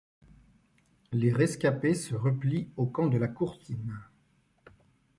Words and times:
Les 1.11 1.31
rescapés 1.31 1.93
se 1.93 2.15
replient 2.15 2.71
au 2.75 2.87
camp 2.87 3.05
de 3.05 3.19
la 3.19 3.27
Courtine. 3.27 3.99